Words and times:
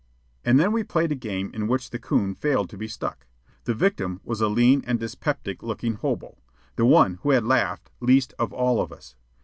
And 0.43 0.59
then 0.59 0.71
we 0.71 0.83
played 0.83 1.11
a 1.11 1.15
game 1.15 1.51
in 1.53 1.67
which 1.67 1.91
the 1.91 1.99
coon 1.99 2.33
failed 2.33 2.71
to 2.71 2.75
be 2.79 2.87
stuck. 2.87 3.27
The 3.65 3.75
victim 3.75 4.19
was 4.23 4.41
a 4.41 4.47
lean 4.47 4.83
and 4.87 4.99
dyspeptic 4.99 5.61
looking 5.61 5.93
hobo, 5.93 6.39
the 6.75 6.87
one 6.87 7.19
who 7.21 7.29
had 7.29 7.45
laughed 7.45 7.91
least 7.99 8.33
of 8.39 8.51
all 8.51 8.81
of 8.81 8.91
us. 8.91 9.15